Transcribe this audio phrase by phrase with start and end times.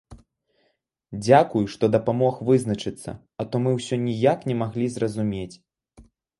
[1.25, 3.09] Дзякуй, што дапамог вызначыцца,
[3.43, 5.51] а то мы ўсё ніяк не маглі зразумець.